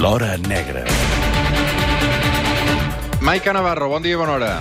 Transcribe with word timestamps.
L'Hora 0.00 0.36
Negra. 0.48 0.84
Maica 3.20 3.52
Navarro, 3.52 3.88
bon 3.92 4.02
dia 4.02 4.16
i 4.16 4.18
bona 4.20 4.36
hora. 4.38 4.52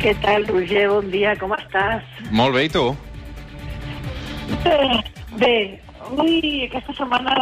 Què 0.00 0.14
tal, 0.22 0.46
Roger? 0.48 0.86
Bon 0.88 1.10
dia, 1.12 1.34
com 1.40 1.52
estàs? 1.56 2.04
Molt 2.32 2.56
bé, 2.56 2.64
i 2.68 2.72
tu? 2.72 2.84
Bé, 4.64 4.78
bé. 5.40 5.54
Avui, 6.04 6.64
aquesta 6.66 6.94
setmana, 6.96 7.36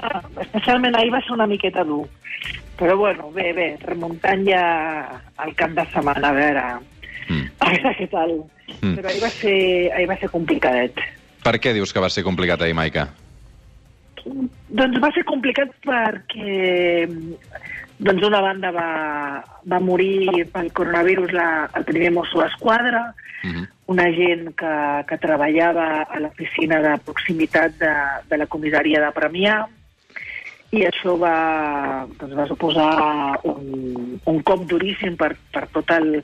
especialment 0.45 0.95
ahir, 0.99 1.13
va 1.14 1.23
ser 1.23 1.35
una 1.37 1.46
miqueta 1.50 1.85
dur. 1.87 2.05
Però 2.79 2.96
bueno, 2.99 3.31
bé, 3.35 3.53
bé, 3.54 3.68
remuntant 3.86 4.45
ja 4.49 4.63
al 5.43 5.54
cap 5.59 5.75
de 5.79 5.86
setmana, 5.95 6.29
a 6.31 6.36
veure, 6.36 6.64
Mm. 7.29 7.46
a 7.63 7.68
veure 7.71 7.91
què 7.99 8.09
tal. 8.11 8.32
Mm. 8.82 8.96
Però 8.99 9.09
ahir 9.09 9.23
va, 9.23 9.29
ser, 9.31 9.57
ahir 9.95 10.09
va 10.11 10.17
ser 10.18 10.29
complicadet. 10.29 10.99
Per 11.43 11.54
què 11.59 11.73
dius 11.73 11.93
que 11.93 12.00
va 12.03 12.11
ser 12.11 12.25
complicat 12.27 12.63
ahir, 12.63 12.75
Maica? 12.75 13.09
Doncs 14.25 15.00
va 15.03 15.11
ser 15.14 15.25
complicat 15.29 15.72
perquè 15.85 17.07
doncs 18.03 18.25
una 18.26 18.40
banda 18.43 18.71
va, 18.75 18.90
va 19.71 19.79
morir 19.82 20.46
pel 20.53 20.72
coronavirus 20.75 21.35
la, 21.36 21.49
el 21.79 21.85
primer 21.86 22.11
mosso 22.14 22.40
d'esquadra, 22.43 23.11
Mhm. 23.43 23.66
una 23.86 24.07
gent 24.14 24.54
que, 24.54 24.72
que 25.08 25.18
treballava 25.18 26.03
a 26.07 26.18
l'oficina 26.22 26.79
de 26.80 26.96
proximitat 27.04 27.75
de, 27.79 27.93
de 28.30 28.39
la 28.39 28.46
comissaria 28.46 29.00
de 29.03 29.11
Premià 29.16 29.57
i 30.72 30.85
això 30.86 31.16
va, 31.18 32.06
doncs 32.20 32.36
va 32.39 32.47
suposar 32.48 32.92
un, 33.50 34.20
un 34.25 34.39
cop 34.47 34.62
duríssim 34.70 35.19
per, 35.19 35.34
per, 35.52 35.66
tot 35.75 35.91
el, 35.91 36.22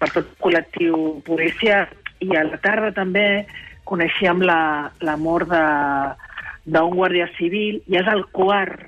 per 0.00 0.08
tot 0.08 0.24
el 0.24 0.40
col·lectiu 0.40 1.20
policial 1.28 1.92
i 2.24 2.32
a 2.32 2.46
la 2.48 2.58
tarda 2.64 2.94
també 2.96 3.44
coneixíem 3.84 4.40
la, 4.40 4.90
la 5.04 5.18
mort 5.20 5.52
de 5.52 5.64
d'un 6.64 6.96
guàrdia 6.96 7.28
civil 7.38 7.82
i 7.90 7.98
és 8.00 8.08
el 8.10 8.24
quart, 8.32 8.80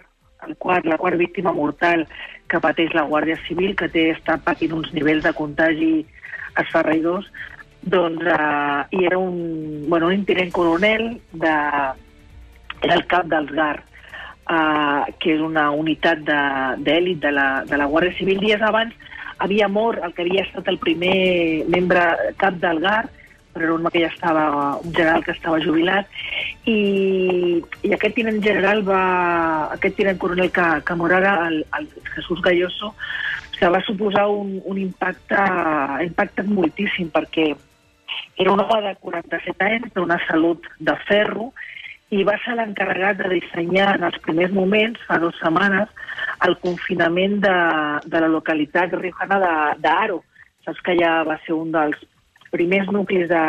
el 0.47 0.57
quart, 0.63 0.87
la 0.87 0.99
quart 1.01 1.19
víctima 1.21 1.53
mortal 1.53 2.07
que 2.51 2.61
pateix 2.63 2.95
la 2.95 3.07
Guàrdia 3.09 3.37
Civil, 3.47 3.75
que 3.79 3.89
té, 3.91 4.11
està 4.15 4.37
patint 4.43 4.77
uns 4.77 4.93
nivells 4.95 5.25
de 5.27 5.33
contagi 5.35 5.91
esferraïdors, 6.61 7.27
doncs 7.87 8.23
eh, 8.23 8.99
i 8.99 9.05
era 9.07 9.19
un, 9.19 9.87
bueno, 9.91 10.11
un 10.15 10.25
tinent 10.29 10.53
coronel 10.55 11.09
de, 11.33 11.57
era 12.83 12.95
el 12.95 13.05
cap 13.11 13.27
dels 13.31 13.51
GAR, 13.55 13.81
eh, 13.83 15.03
que 15.19 15.35
és 15.35 15.43
una 15.43 15.69
unitat 15.75 16.23
d'èlit 16.23 17.21
de, 17.21 17.27
de, 17.29 17.35
la, 17.35 17.49
de 17.67 17.83
la 17.83 17.91
Guàrdia 17.91 18.17
Civil. 18.19 18.43
Dies 18.43 18.63
abans 18.63 18.95
havia 19.43 19.69
mort 19.69 20.03
el 20.03 20.15
que 20.15 20.25
havia 20.25 20.47
estat 20.47 20.71
el 20.73 20.79
primer 20.83 21.67
membre 21.73 22.07
cap 22.41 22.59
del 22.63 22.81
GAR, 22.85 23.05
però 23.57 23.75
un 23.75 23.81
home 23.81 23.93
que 23.95 24.05
ja 24.05 24.11
estava, 24.13 24.47
un 24.77 24.93
general 24.93 25.25
que 25.25 25.33
estava 25.33 25.61
jubilat, 25.65 26.11
i, 26.69 26.79
i 27.83 27.95
aquest 27.97 28.19
tinent 28.19 28.43
general 28.45 28.85
va, 28.87 29.03
aquest 29.79 29.97
tinent 29.99 30.21
coronel 30.21 30.53
que, 30.53 30.67
que 30.85 30.99
mor 31.01 31.15
ara, 31.17 31.39
el, 31.49 31.63
el 31.81 31.89
Jesús 32.15 32.45
Galloso, 32.45 32.93
que 33.57 33.71
va 33.73 33.81
suposar 33.87 34.27
un, 34.29 34.59
un 34.69 34.79
impacte, 34.79 35.39
ha 35.41 36.03
impactat 36.05 36.53
moltíssim 36.53 37.09
perquè 37.15 37.55
era 38.37 38.53
un 38.53 38.61
home 38.61 38.83
de 38.85 38.93
47 39.01 39.65
anys, 39.65 39.95
d'una 39.95 40.19
salut 40.27 40.69
de 40.79 40.95
ferro, 41.09 41.51
i 42.15 42.23
va 42.23 42.37
ser 42.45 42.55
l'encarregat 42.55 43.19
de 43.19 43.31
dissenyar 43.33 43.97
en 43.97 44.05
els 44.07 44.19
primers 44.23 44.53
moments, 44.55 45.01
fa 45.09 45.19
dues 45.19 45.39
setmanes, 45.41 45.89
el 46.47 46.55
confinament 46.63 47.41
de, 47.43 47.57
de 48.07 48.21
la 48.23 48.31
localitat 48.31 48.95
riojana 48.95 49.41
d'Aro. 49.83 50.21
Saps 50.67 50.83
que 50.87 50.95
ja 51.01 51.23
va 51.27 51.39
ser 51.47 51.57
un 51.57 51.73
dels 51.75 51.99
primers 52.53 52.91
nuclis 52.93 53.29
de, 53.29 53.45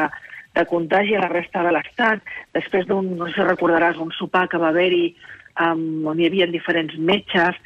de 0.56 0.66
contagi 0.66 1.16
a 1.16 1.24
la 1.26 1.32
resta 1.32 1.64
de 1.64 1.74
l'Estat, 1.76 2.24
després 2.58 2.88
d'un, 2.90 3.16
no 3.18 3.28
sé 3.28 3.38
si 3.38 3.48
recordaràs, 3.48 4.00
un 4.02 4.12
sopar 4.16 4.48
que 4.52 4.62
va 4.62 4.72
haver-hi 4.74 5.16
um, 5.62 6.08
on 6.08 6.20
hi 6.20 6.28
havia 6.30 6.50
diferents 6.50 6.96
metges, 6.98 7.58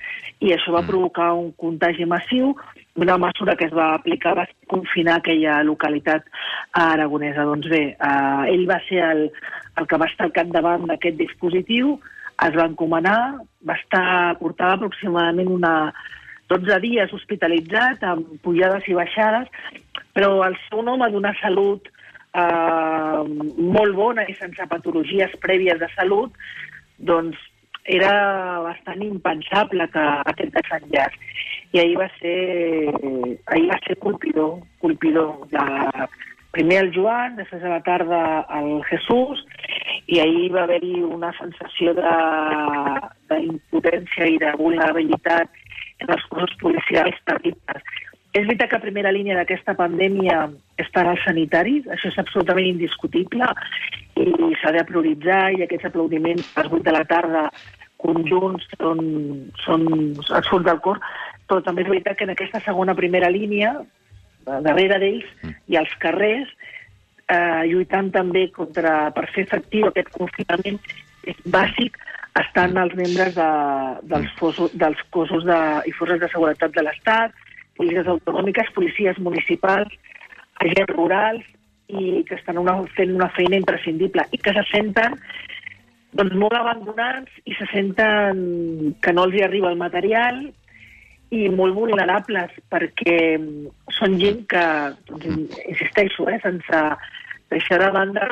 i 0.42 0.54
això 0.56 0.74
va 0.74 0.82
Mm. 0.82 0.90
provocar 0.90 1.34
un 1.38 1.52
contagi 1.54 2.06
massiu. 2.06 2.56
Una 2.96 3.18
mesura 3.18 3.56
que 3.56 3.66
es 3.66 3.74
va 3.74 3.94
aplicar 3.96 4.36
va 4.36 4.48
confinar 4.68 5.18
aquella 5.18 5.62
localitat 5.64 6.24
aragonesa. 6.74 7.46
Doncs 7.46 7.68
bé, 7.70 7.96
uh, 8.00 8.44
ell 8.52 8.66
va 8.68 8.82
ser 8.90 9.04
el, 9.06 9.30
el 9.78 9.88
que 9.88 9.98
va 9.98 10.10
estar 10.10 10.26
al 10.26 10.34
capdavant 10.36 10.88
d'aquest 10.90 11.18
dispositiu, 11.18 12.00
es 12.42 12.56
va 12.58 12.66
encomanar, 12.66 13.38
va 13.68 13.78
estar, 13.78 14.36
portava 14.40 14.74
aproximadament 14.74 15.48
una 15.48 15.94
12 16.52 16.80
dies 16.84 17.14
hospitalitzat, 17.14 18.04
amb 18.04 18.28
pujades 18.44 18.88
i 18.92 18.98
baixades, 18.98 19.48
però 20.16 20.42
el 20.48 20.58
seu 20.68 20.82
un 20.82 20.92
home 20.94 21.10
d'una 21.14 21.34
salut 21.42 21.88
eh, 22.34 23.22
molt 23.78 23.96
bona 23.96 24.26
i 24.30 24.36
sense 24.40 24.68
patologies 24.72 25.34
prèvies 25.44 25.80
de 25.80 25.90
salut, 25.96 26.34
doncs 26.98 27.38
era 27.86 28.62
bastant 28.62 29.02
impensable 29.04 29.88
que 29.94 30.08
aquest 30.32 30.54
desenllaç. 30.58 31.16
I 31.74 31.80
ahir 31.80 31.96
va 31.98 32.08
ser, 32.20 32.92
ahir 33.48 33.70
va 33.72 33.80
ser 33.88 33.96
colpidor, 34.04 34.60
colpidor. 34.84 35.48
De, 35.54 35.64
primer 36.52 36.82
el 36.84 36.92
Joan, 36.94 37.38
després 37.38 37.64
a 37.64 37.78
la 37.78 37.82
tarda 37.86 38.22
el 38.60 38.84
Jesús, 38.90 39.46
i 40.12 40.20
ahir 40.20 40.52
va 40.54 40.66
haver-hi 40.68 41.02
una 41.08 41.32
sensació 41.40 41.94
de- 41.96 43.02
d'impotència 43.32 44.28
i 44.28 44.38
de 44.38 44.52
vulnerabilitat 44.60 45.50
en 46.02 46.10
els 46.12 46.24
cossos 46.30 46.58
policials 46.60 47.16
terribles. 47.26 47.91
És 48.32 48.46
veritat 48.48 48.70
que 48.72 48.78
a 48.80 48.84
primera 48.84 49.12
línia 49.12 49.36
d'aquesta 49.36 49.76
pandèmia 49.76 50.46
estan 50.80 51.10
els 51.12 51.24
sanitaris, 51.28 51.88
això 51.92 52.08
és 52.14 52.20
absolutament 52.22 52.70
indiscutible 52.70 53.50
i 54.16 54.52
s'ha 54.62 54.72
de 54.72 54.84
prioritzar 54.88 55.42
i 55.58 55.66
aquests 55.66 55.90
aplaudiments 55.90 56.54
a 56.56 56.64
les 56.64 56.78
8 56.80 56.86
de 56.88 56.94
la 56.96 57.04
tarda 57.10 57.44
conjunts 58.02 58.66
són, 58.78 59.02
són 59.66 59.88
els 59.92 60.48
fons 60.50 60.66
del 60.66 60.80
cor, 60.86 61.02
però 61.48 61.60
també 61.66 61.84
és 61.84 61.92
veritat 61.92 62.18
que 62.18 62.28
en 62.28 62.34
aquesta 62.34 62.64
segona 62.64 62.96
primera 62.98 63.30
línia, 63.30 63.76
darrere 64.48 64.98
d'ells, 65.04 65.28
i 65.68 65.78
als 65.78 65.92
carrers, 66.02 66.50
eh, 67.28 67.68
lluitant 67.68 68.10
també 68.16 68.48
contra, 68.56 69.12
per 69.16 69.28
fer 69.36 69.46
efectiu 69.48 69.92
aquest 69.92 70.10
confinament 70.16 70.80
és 71.28 71.38
bàsic, 71.46 72.00
estan 72.40 72.80
els 72.80 72.96
membres 72.96 73.36
de, 73.36 73.52
dels, 74.08 74.32
fosos, 74.40 74.72
dels 74.74 75.00
cossos 75.12 75.44
de, 75.46 75.62
i 75.86 75.92
forces 76.00 76.22
de 76.24 76.32
seguretat 76.32 76.74
de 76.76 76.86
l'Estat, 76.88 77.36
policies 77.78 78.08
autonòmiques, 78.12 78.74
policies 78.76 79.20
municipals, 79.20 79.94
agents 80.62 80.96
rurals, 80.96 81.48
i 81.92 82.24
que 82.28 82.38
estan 82.38 82.60
una, 82.62 82.78
fent 82.96 83.14
una 83.16 83.30
feina 83.36 83.60
imprescindible 83.60 84.24
i 84.32 84.40
que 84.40 84.54
se 84.56 84.64
senten 84.70 85.18
doncs, 86.16 86.36
molt 86.40 86.56
abandonats 86.58 87.32
i 87.48 87.56
se 87.58 87.68
senten 87.72 88.96
que 89.04 89.14
no 89.16 89.28
els 89.28 89.38
hi 89.38 89.46
arriba 89.46 89.72
el 89.72 89.80
material 89.80 90.42
i 91.32 91.48
molt 91.52 91.76
vulnerables 91.76 92.56
perquè 92.72 93.18
mm, 93.38 93.70
són 93.98 94.18
gent 94.20 94.44
que, 94.52 94.66
doncs, 95.08 95.60
insisteixo, 95.64 96.28
eh, 96.32 96.40
sense 96.44 96.84
deixar 97.52 97.80
de 97.86 97.94
banda... 97.96 98.28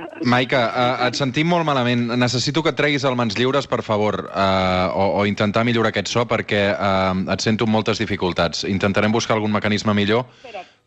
eh, 0.00 0.24
Maica, 0.24 0.60
uh, 0.68 1.06
et 1.06 1.18
sentim 1.18 1.48
molt 1.50 1.66
malament. 1.68 2.06
Necessito 2.20 2.62
que 2.64 2.72
et 2.72 2.78
treguis 2.78 3.04
el 3.08 3.16
mans 3.18 3.36
lliures, 3.38 3.68
per 3.70 3.82
favor, 3.86 4.22
uh, 4.30 4.88
o, 4.94 5.06
o 5.20 5.26
intentar 5.28 5.64
millorar 5.68 5.92
aquest 5.92 6.10
so, 6.12 6.24
perquè 6.30 6.62
uh, 6.72 7.12
et 7.32 7.44
sento 7.44 7.68
amb 7.68 7.76
moltes 7.76 8.00
dificultats. 8.02 8.64
Intentarem 8.68 9.12
buscar 9.12 9.36
algun 9.36 9.52
mecanisme 9.54 9.94
millor, 9.96 10.26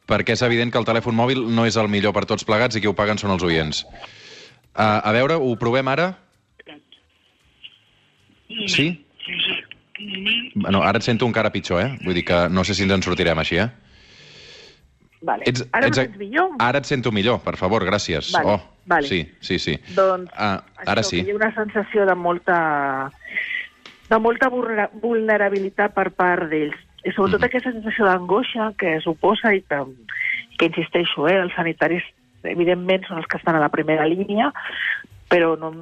perquè 0.10 0.36
és 0.38 0.44
evident 0.46 0.74
que 0.74 0.82
el 0.82 0.90
telèfon 0.90 1.16
mòbil 1.18 1.46
no 1.54 1.68
és 1.70 1.78
el 1.80 1.90
millor 1.92 2.16
per 2.18 2.26
tots 2.30 2.46
plegats 2.48 2.76
i 2.76 2.84
qui 2.84 2.92
ho 2.92 2.98
paguen 2.98 3.22
són 3.22 3.36
els 3.36 3.46
oients. 3.46 3.86
Uh, 4.74 5.00
a 5.06 5.14
veure, 5.16 5.38
ho 5.38 5.56
provem 5.62 5.94
ara? 5.94 6.12
Sí? 8.68 8.92
Bueno, 10.56 10.82
ara 10.84 11.00
et 11.00 11.06
sento 11.06 11.26
encara 11.30 11.52
pitjor, 11.54 11.82
eh? 11.82 11.90
Vull 12.04 12.18
dir 12.18 12.26
que 12.28 12.46
no 12.50 12.66
sé 12.66 12.76
si 12.76 12.86
ens 12.86 12.94
en 12.98 13.06
sortirem 13.06 13.40
així, 13.40 13.62
eh? 13.62 13.70
Vale. 15.24 15.46
Ets, 15.48 15.64
Ara 15.72 15.88
ets... 15.88 16.02
millor? 16.20 16.52
Ara 16.60 16.82
et 16.84 16.90
sento 16.90 17.12
millor, 17.16 17.40
per 17.46 17.56
favor, 17.60 17.86
gràcies. 17.88 18.34
Vale, 18.36 18.58
oh, 18.58 18.73
vale. 18.86 19.08
Sí, 19.08 19.32
sí, 19.40 19.60
sí. 19.60 19.78
Doncs 19.96 20.32
Ah, 20.36 20.62
això, 20.78 20.92
ara 20.92 21.04
sí. 21.04 21.22
que 21.24 21.28
Hi 21.30 21.32
ha 21.32 21.36
una 21.36 21.54
sensació 21.56 22.06
de 22.06 22.16
molta, 22.16 23.12
de 24.10 24.20
molta 24.20 24.50
vulnera- 24.50 24.90
vulnerabilitat 24.94 25.94
per 25.94 26.12
part 26.12 26.50
d'ells. 26.50 26.76
I 27.04 27.12
sobretot 27.12 27.40
Mhm. 27.42 27.46
aquesta 27.46 27.72
sensació 27.72 28.06
d'angoixa 28.06 28.74
que 28.78 29.00
suposa 29.02 29.54
i 29.54 29.62
que, 29.62 29.84
que 30.58 30.66
insisteixo, 30.66 31.28
eh, 31.28 31.36
els 31.42 31.54
sanitaris 31.56 32.04
evidentment 32.44 33.06
són 33.08 33.18
els 33.18 33.28
que 33.28 33.38
estan 33.38 33.56
a 33.56 33.60
la 33.60 33.70
primera 33.70 34.06
línia, 34.06 34.52
però 35.30 35.58
no, 35.58 35.74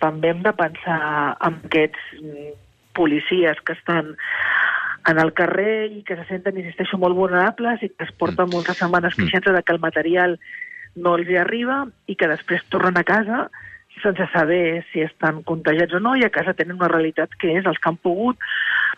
també 0.00 0.28
hem 0.30 0.42
de 0.42 0.52
pensar 0.52 1.36
en 1.40 1.60
aquests 1.64 1.98
mm, 2.20 2.52
policies 2.94 3.56
que 3.64 3.72
estan 3.74 4.16
en 5.08 5.18
el 5.20 5.32
carrer 5.34 5.92
i 5.92 6.02
que 6.02 6.16
se 6.16 6.24
senten, 6.24 6.56
insisteixo, 6.58 6.98
molt 6.98 7.14
vulnerables 7.14 7.82
i 7.82 7.88
que 7.90 8.04
es 8.04 8.12
porten 8.12 8.48
moltes 8.50 8.76
setmanes 8.76 9.14
Mm. 9.16 9.22
queixant 9.22 9.54
de 9.54 9.62
que 9.62 9.72
el 9.72 9.78
material 9.78 10.38
no 10.96 11.16
els 11.18 11.30
hi 11.30 11.38
arriba 11.40 11.84
i 12.10 12.16
que 12.18 12.28
després 12.30 12.64
tornen 12.72 12.98
a 12.98 13.06
casa 13.06 13.46
sense 14.02 14.26
saber 14.32 14.84
si 14.90 15.00
estan 15.04 15.42
contagiats 15.48 15.96
o 15.96 16.00
no 16.04 16.16
i 16.16 16.24
a 16.26 16.32
casa 16.32 16.56
tenen 16.56 16.76
una 16.76 16.90
realitat 16.92 17.32
que 17.40 17.54
és 17.58 17.68
els 17.68 17.78
que 17.80 17.88
han 17.92 18.00
pogut 18.08 18.42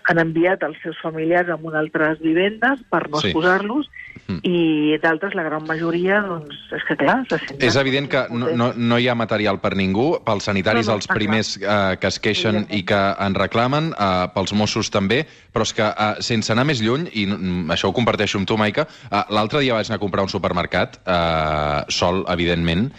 han 0.09 0.19
enviat 0.19 0.63
els 0.63 0.79
seus 0.83 0.97
familiars 1.03 1.49
a 1.51 1.57
una 1.61 1.79
altres 1.81 2.19
vivendes 2.21 2.81
per 2.91 3.09
no 3.11 3.21
Sí. 3.21 3.29
exposar-los 3.29 3.89
Mm. 4.29 4.41
i 4.43 4.99
d'altres, 5.01 5.35
la 5.35 5.43
gran 5.43 5.65
majoria, 5.65 6.21
doncs, 6.21 6.55
és 6.77 6.83
que 6.85 6.97
clar, 7.01 7.23
se 7.31 7.39
senten... 7.39 7.63
És 7.65 7.77
evident 7.81 8.11
que 8.13 8.27
no, 8.29 8.51
no, 8.53 8.67
no 8.77 8.99
hi 9.01 9.07
ha 9.09 9.15
material 9.17 9.57
per 9.63 9.71
ningú, 9.79 10.19
pels 10.27 10.45
sanitaris 10.45 10.85
No, 10.87 10.93
no, 10.93 10.97
els 10.99 11.07
primers 11.09 11.55
eh, 11.57 11.97
que 12.01 12.11
es 12.11 12.19
queixen 12.21 12.59
Evidentment. 12.67 12.79
i 12.79 12.85
que 12.85 12.99
en 13.25 13.35
reclamen, 13.39 13.95
eh, 13.97 14.27
pels 14.35 14.53
Mossos 14.53 14.91
també, 14.93 15.23
però 15.55 15.65
és 15.65 15.73
que 15.73 15.87
eh, 15.89 16.09
sense 16.21 16.53
anar 16.53 16.67
més 16.69 16.83
lluny, 16.85 17.07
i 17.15 17.25
mm, 17.25 17.71
això 17.73 17.89
ho 17.89 17.95
comparteixo 17.97 18.37
amb 18.37 18.47
tu, 18.51 18.59
Maica, 18.61 18.85
eh, 19.09 19.23
l'altre 19.33 19.61
dia 19.65 19.73
vaig 19.79 19.89
anar 19.89 19.97
a 19.97 20.05
comprar 20.05 20.27
un 20.27 20.29
supermercat, 20.29 21.01
eh, 21.07 21.85
sol, 21.89 22.21
evidentment, 22.29 22.91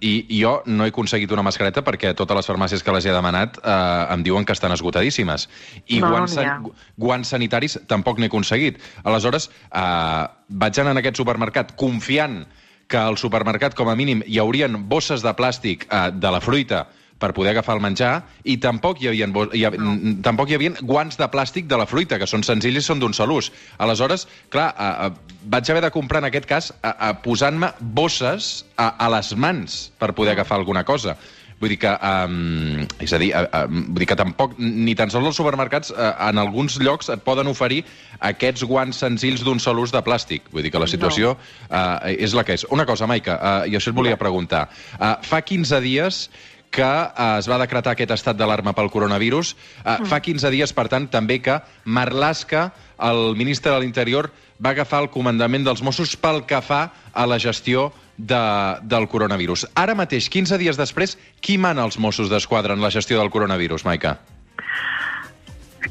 i, 0.00 0.12
i 0.28 0.42
jo 0.42 0.58
no 0.66 0.84
he 0.84 0.92
aconseguit 0.92 1.32
una 1.32 1.42
mascareta 1.46 1.80
perquè 1.86 2.12
totes 2.14 2.36
les 2.36 2.46
farmàcies 2.52 2.84
que 2.84 2.92
les 2.92 3.06
he 3.06 3.14
demanat 3.16 3.56
eh, 3.64 4.12
em 4.12 4.22
diuen 4.22 4.44
que 4.44 4.52
estan 4.52 4.72
esgotadíssimes. 4.76 5.48
I 5.88 6.00
No, 6.00 6.09
guants, 6.10 6.34
san- 6.34 6.70
guants 6.98 7.28
sanitaris 7.34 7.78
tampoc 7.88 8.18
n'he 8.18 8.26
aconseguit. 8.30 8.78
Aleshores, 9.04 9.50
eh, 9.72 10.26
vaig 10.48 10.78
anar 10.82 10.92
en 10.96 11.02
aquest 11.02 11.16
supermercat 11.16 11.76
confiant 11.76 12.42
que 12.90 12.98
al 12.98 13.16
supermercat, 13.16 13.74
com 13.78 13.88
a 13.88 13.94
mínim, 13.94 14.22
hi 14.26 14.38
haurien 14.42 14.88
bosses 14.88 15.22
de 15.22 15.30
plàstic 15.38 15.86
eh, 15.90 16.10
de 16.12 16.30
la 16.30 16.40
fruita 16.40 16.88
per 17.20 17.34
poder 17.36 17.50
agafar 17.52 17.74
el 17.76 17.82
menjar, 17.84 18.24
i 18.48 18.54
tampoc 18.56 19.02
hi 19.02 19.10
havia, 19.10 19.26
hi 19.52 19.64
ha, 19.66 19.70
no. 19.76 19.92
tampoc 20.24 20.48
hi 20.48 20.54
havia 20.56 20.70
guants 20.80 21.18
de 21.20 21.26
plàstic 21.28 21.66
de 21.68 21.76
la 21.76 21.84
fruita, 21.86 22.16
que 22.18 22.26
són 22.26 22.40
senzills 22.42 22.80
i 22.80 22.82
són 22.82 22.98
d'un 23.02 23.12
sol 23.12 23.34
ús. 23.34 23.50
Aleshores, 23.76 24.24
clar, 24.48 24.70
eh, 24.72 25.10
eh, 25.10 25.36
vaig 25.52 25.68
haver 25.70 25.82
de 25.84 25.90
comprar, 25.92 26.22
en 26.24 26.30
aquest 26.30 26.48
cas, 26.48 26.70
eh, 26.80 26.88
eh, 26.88 27.12
posant-me 27.22 27.74
bosses 27.80 28.64
a, 28.76 28.88
a 28.96 29.10
les 29.12 29.34
mans 29.36 29.92
per 30.00 30.14
poder 30.16 30.32
agafar 30.32 30.56
alguna 30.58 30.82
cosa. 30.88 31.18
Vull 31.60 31.74
dir 31.74 31.78
que, 31.82 31.90
um, 31.92 32.86
és 33.04 33.12
a 33.12 33.18
dir, 33.20 33.30
uh, 33.36 33.44
uh, 33.44 33.66
vull 33.68 34.00
dir 34.00 34.08
que 34.08 34.16
tampoc, 34.16 34.54
ni 34.58 34.94
tan 34.96 35.12
sols 35.12 35.28
els 35.28 35.36
supermercats, 35.36 35.92
uh, 35.92 36.14
en 36.30 36.40
alguns 36.40 36.78
llocs 36.80 37.12
et 37.12 37.20
poden 37.26 37.50
oferir 37.52 37.82
aquests 38.30 38.64
guants 38.64 39.02
senzills 39.04 39.44
d'un 39.44 39.60
sol 39.60 39.82
ús 39.82 39.92
de 39.92 40.00
plàstic. 40.06 40.48
Vull 40.54 40.64
dir 40.64 40.72
que 40.72 40.80
la 40.80 40.88
situació 40.88 41.34
uh, 41.36 41.98
és 42.08 42.32
la 42.36 42.46
que 42.48 42.56
és. 42.56 42.64
Una 42.72 42.88
cosa, 42.88 43.08
Maica, 43.10 43.36
uh, 43.36 43.68
i 43.68 43.76
això 43.76 43.92
et 43.92 43.98
volia 43.98 44.16
preguntar. 44.20 44.68
Uh, 44.96 45.18
fa 45.20 45.44
15 45.44 45.84
dies 45.84 46.24
que 46.70 46.86
uh, 46.86 47.38
es 47.38 47.48
va 47.50 47.58
decretar 47.60 47.92
aquest 47.92 48.14
estat 48.14 48.38
d'alarma 48.38 48.72
pel 48.72 48.88
coronavirus. 48.94 49.52
Uh, 49.82 49.98
mm. 49.98 50.10
Fa 50.10 50.20
15 50.22 50.52
dies, 50.54 50.72
per 50.72 50.86
tant, 50.88 51.10
també 51.12 51.40
que 51.44 51.58
Marlaska, 51.84 52.70
el 53.10 53.34
ministre 53.36 53.74
de 53.74 53.82
l'Interior, 53.82 54.30
va 54.60 54.72
agafar 54.72 55.02
el 55.04 55.10
comandament 55.12 55.66
dels 55.66 55.82
Mossos 55.82 56.14
pel 56.20 56.44
que 56.46 56.60
fa 56.62 56.86
a 57.12 57.26
la 57.26 57.40
gestió 57.42 57.90
de, 58.26 58.42
del 58.82 59.08
coronavirus. 59.08 59.66
Ara 59.78 59.96
mateix, 59.98 60.28
15 60.32 60.58
dies 60.60 60.78
després, 60.80 61.16
qui 61.40 61.56
mana 61.58 61.84
els 61.86 61.98
Mossos 61.98 62.30
d'Esquadra 62.32 62.76
en 62.76 62.84
la 62.84 62.92
gestió 62.92 63.18
del 63.20 63.32
coronavirus, 63.32 63.86
Maica? 63.88 64.18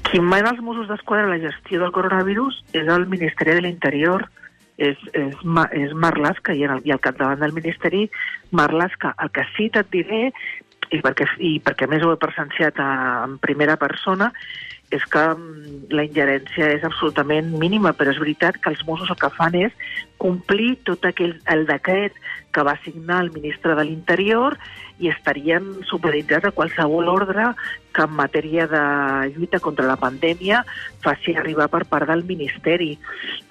Qui 0.09 0.21
mana 0.21 0.53
els 0.53 0.61
Mossos 0.61 0.89
d'Esquadra 0.89 1.27
en 1.27 1.33
la 1.35 1.41
gestió 1.49 1.81
del 1.81 1.93
coronavirus 1.95 2.61
és 2.77 2.87
el 2.87 3.07
Ministeri 3.09 3.57
de 3.57 3.65
l'Interior, 3.65 4.27
és, 4.79 4.97
és, 5.17 5.35
és 5.75 5.93
Marlaska, 5.93 6.55
i, 6.55 6.63
el, 6.63 6.83
i 6.87 6.93
al 6.95 7.01
capdavant 7.03 7.41
del 7.43 7.55
Ministeri, 7.57 8.07
Marlaska. 8.55 9.15
El 9.19 9.33
que 9.35 9.45
sí 9.55 9.69
que 9.73 9.83
et 9.83 9.91
diré, 9.93 10.21
i 10.91 11.01
perquè, 11.03 11.27
i 11.39 11.57
perquè 11.63 11.88
més 11.89 12.03
ho 12.03 12.13
he 12.13 12.21
presenciat 12.21 12.80
en 12.81 13.38
primera 13.44 13.77
persona, 13.81 14.31
és 14.89 15.06
que 15.06 15.21
mm, 15.21 15.89
la 15.94 16.03
ingerència 16.07 16.71
és 16.74 16.86
absolutament 16.86 17.51
mínima, 17.62 17.94
però 17.94 18.13
és 18.13 18.21
veritat 18.21 18.57
que 18.57 18.71
els 18.74 18.81
Mossos 18.88 19.12
el 19.13 19.19
que 19.21 19.30
fan 19.36 19.57
és 19.59 19.75
complir 20.21 20.80
tot 20.88 21.06
aquell, 21.06 21.36
el 21.53 21.65
decret 21.69 22.15
que 22.53 22.65
va 22.65 22.75
signar 22.83 23.21
el 23.24 23.31
ministre 23.31 23.75
de 23.77 23.86
l'Interior 23.86 24.57
i 25.00 25.12
estarien 25.13 25.68
supeditats 25.88 26.50
a 26.50 26.53
qualsevol 26.56 27.07
ordre 27.12 27.51
que 27.95 28.03
en 28.03 28.18
matèria 28.18 28.65
de 28.68 28.83
lluita 29.36 29.62
contra 29.63 29.88
la 29.88 30.00
pandèmia 30.01 30.63
faci 31.06 31.38
arribar 31.38 31.69
per 31.71 31.86
part 31.88 32.09
del 32.09 32.25
Ministeri. 32.27 32.95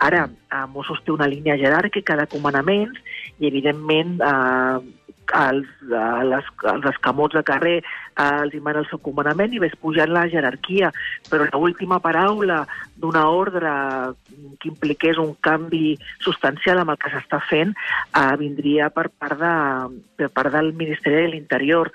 Ara, 0.04 0.26
eh, 0.28 0.66
Mossos 0.74 1.00
té 1.04 1.14
una 1.14 1.30
línia 1.30 1.56
jeràrquica 1.56 2.18
de 2.18 2.26
comanaments 2.26 2.98
i, 3.38 3.46
evidentment, 3.48 4.18
eh, 4.20 4.97
els, 5.36 5.68
eh, 5.88 6.24
les, 6.28 6.50
els 6.72 6.88
escamots 6.92 7.36
de 7.36 7.42
carrer 7.46 7.76
eh, 7.80 8.28
els 8.28 8.54
hi 8.54 8.60
mana 8.64 8.82
el 8.82 8.88
seu 8.90 9.00
comandament 9.04 9.54
i 9.54 9.62
ves 9.62 9.76
pujant 9.82 10.12
la 10.14 10.26
jerarquia, 10.32 10.92
però 11.30 11.48
l'última 11.52 12.00
paraula 12.04 12.64
d'una 12.98 13.26
ordre 13.30 13.72
que 14.58 14.70
impliqués 14.70 15.18
un 15.22 15.34
canvi 15.44 15.96
substancial 16.24 16.82
amb 16.82 16.94
el 16.94 17.00
que 17.02 17.12
s'està 17.14 17.42
fent 17.48 17.74
eh, 17.74 18.34
vindria 18.40 18.90
per 18.94 19.08
part, 19.10 19.38
de, 19.40 19.54
per 20.18 20.32
part 20.34 20.54
del 20.54 20.72
Ministeri 20.78 21.26
de 21.26 21.32
l'Interior 21.34 21.92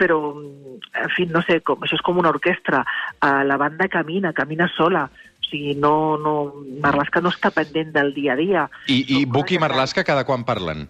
però, 0.00 0.32
en 0.32 1.10
fi, 1.12 1.26
no 1.28 1.42
sé, 1.44 1.58
com, 1.60 1.82
això 1.84 1.98
és 1.98 2.04
com 2.06 2.16
una 2.22 2.30
orquestra. 2.32 2.80
Uh, 3.20 3.42
la 3.44 3.58
banda 3.60 3.88
camina, 3.92 4.32
camina 4.32 4.70
sola. 4.72 5.04
O 5.12 5.48
sigui, 5.50 5.74
no, 5.76 6.16
no, 6.22 6.32
Marlaska 6.80 7.20
no 7.20 7.32
està 7.34 7.52
pendent 7.52 7.92
del 7.92 8.14
dia 8.16 8.32
a 8.32 8.38
dia. 8.38 8.64
I, 8.88 9.02
i 9.18 9.26
Buc 9.28 9.52
i 9.52 9.60
Marlaska 9.60 10.06
cada 10.08 10.24
quan 10.24 10.46
parlen? 10.48 10.86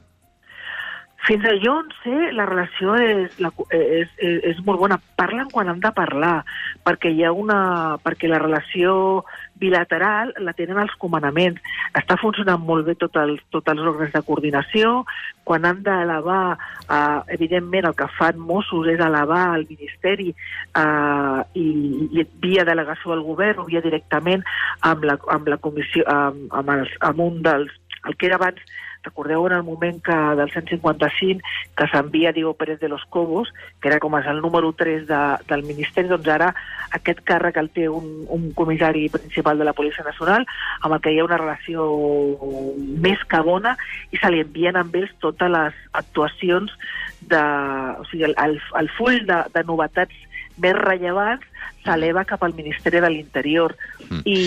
Fins 1.26 1.44
a 1.44 1.52
jo 1.60 1.74
on 1.82 1.90
sé, 2.00 2.14
la 2.32 2.46
relació 2.48 2.94
és, 2.96 3.34
la, 3.44 3.50
és, 3.76 4.08
és, 4.16 4.38
és 4.54 4.60
molt 4.64 4.80
bona. 4.80 4.96
Parlen 5.20 5.50
quan 5.52 5.68
han 5.68 5.82
de 5.82 5.92
parlar, 5.92 6.40
perquè 6.86 7.12
hi 7.12 7.24
ha 7.24 7.32
una... 7.36 7.60
perquè 8.00 8.30
la 8.30 8.40
relació 8.40 9.24
bilateral 9.60 10.32
la 10.40 10.54
tenen 10.56 10.80
els 10.80 10.94
comandaments. 11.02 11.60
Està 11.92 12.16
funcionant 12.20 12.62
molt 12.64 12.88
bé 12.88 12.96
tot 12.96 13.18
els, 13.20 13.42
tots 13.52 13.68
els 13.68 13.84
òrgans 13.84 14.14
de 14.16 14.24
coordinació. 14.24 14.94
Quan 15.44 15.68
han 15.68 15.84
d'elevar, 15.84 16.56
eh, 16.88 17.20
evidentment, 17.36 17.90
el 17.90 17.98
que 18.00 18.08
fan 18.16 18.40
Mossos 18.40 18.88
és 18.88 19.04
elevar 19.04 19.44
al 19.52 19.68
Ministeri 19.68 20.32
eh, 20.32 21.40
i, 21.60 21.68
i 22.16 22.28
via 22.40 22.64
delegació 22.64 23.12
al 23.12 23.26
govern 23.28 23.60
o 23.60 23.68
via 23.68 23.84
directament 23.84 24.46
amb 24.88 25.04
la, 25.04 25.20
amb 25.36 25.52
la 25.52 25.60
comissió, 25.60 26.08
amb, 26.08 26.48
amb, 26.48 26.76
els, 26.78 26.96
amb 27.12 27.26
un 27.28 27.42
dels... 27.44 27.76
El 28.08 28.16
que 28.16 28.30
era 28.30 28.38
abans 28.40 28.62
recordeu 29.04 29.46
en 29.46 29.54
el 29.56 29.62
moment 29.62 30.00
que 30.02 30.16
del 30.36 30.50
155 30.50 31.40
que 31.76 31.86
s'envia 31.88 32.32
Diego 32.32 32.54
Pérez 32.54 32.80
de 32.80 32.88
los 32.88 33.04
Cobos, 33.06 33.52
que 33.80 33.88
era 33.88 33.98
com 33.98 34.16
el 34.16 34.40
número 34.40 34.72
3 34.72 35.06
de, 35.06 35.20
del 35.48 35.64
Ministeri, 35.64 36.08
doncs 36.08 36.28
ara 36.28 36.52
aquest 36.96 37.22
càrrec 37.24 37.56
el 37.60 37.70
té 37.70 37.88
un, 37.88 38.26
un 38.28 38.50
comissari 38.52 39.08
principal 39.08 39.58
de 39.58 39.64
la 39.64 39.74
Policia 39.74 40.04
Nacional 40.04 40.46
amb 40.80 40.94
el 40.94 41.00
que 41.00 41.12
hi 41.12 41.20
ha 41.20 41.28
una 41.28 41.38
relació 41.40 41.86
més 43.00 43.22
que 43.28 43.40
bona 43.46 43.76
i 44.10 44.18
se 44.20 44.30
li 44.30 44.42
envien 44.44 44.76
amb 44.76 44.94
ells 44.96 45.12
totes 45.20 45.50
les 45.50 45.76
actuacions 45.92 46.72
de, 47.20 47.42
o 48.00 48.04
sigui, 48.10 48.26
el, 48.28 48.34
el, 48.42 48.58
el 48.80 48.90
full 48.96 49.22
de, 49.28 49.44
de 49.54 49.64
novetats 49.68 50.26
més 50.62 50.76
rellevants 50.76 51.46
s'eleva 51.84 52.26
cap 52.28 52.42
al 52.44 52.54
Ministeri 52.54 53.00
de 53.00 53.08
l'Interior. 53.08 53.74
Mm. 54.10 54.20
I 54.28 54.40